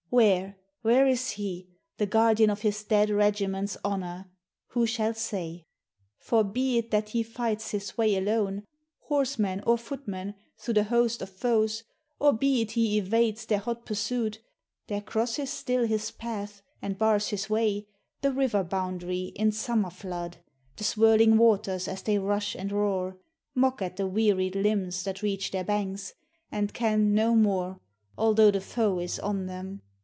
[0.13, 0.57] "Where?
[0.81, 1.69] where is he?
[1.95, 4.25] the guardian Of his dead regiment's honour?
[4.71, 5.63] Who shall say?
[6.19, 8.63] For, be it that he fights his way alone
[9.03, 11.85] Horseman or footman, through the host of foes
[12.19, 14.41] Or be it he evades their hot pursuit,
[14.87, 17.87] There crosses still his path, and bars his way,
[18.19, 20.39] The river boundary in summer flood,
[20.75, 23.17] The swirling waters as they rush and roar,
[23.55, 26.13] Mock at the wearied limbs that reach their banks,
[26.51, 27.79] And can no more,
[28.17, 29.81] although the foe is on them!